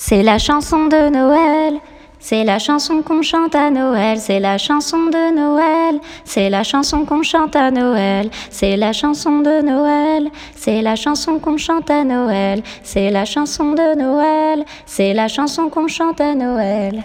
C'est 0.00 0.22
la 0.22 0.38
chanson 0.38 0.86
de 0.86 1.10
Noël. 1.10 1.80
C'est 2.20 2.44
la 2.44 2.60
chanson 2.60 3.02
qu'on 3.02 3.20
chante 3.20 3.56
à 3.56 3.68
Noël, 3.70 4.18
c'est 4.18 4.38
la 4.38 4.58
chanson 4.58 5.06
de 5.06 5.34
Noël, 5.34 6.00
c'est 6.24 6.50
la 6.50 6.62
chanson 6.62 7.04
qu'on 7.04 7.22
chante 7.22 7.54
à 7.54 7.70
Noël, 7.70 8.28
c'est 8.50 8.76
la 8.76 8.92
chanson 8.92 9.38
de 9.38 9.62
Noël, 9.62 10.28
c'est 10.56 10.82
la 10.82 10.96
chanson 10.96 11.38
qu'on 11.38 11.56
chante 11.56 11.90
à 11.90 12.02
Noël, 12.02 12.62
c'est 12.82 13.10
la 13.10 13.24
chanson 13.24 13.72
de 13.72 13.96
Noël, 13.96 14.64
c'est 14.84 15.14
la 15.14 15.28
chanson 15.28 15.68
qu'on 15.68 15.86
chante 15.86 16.20
à 16.20 16.34
Noël. 16.34 17.04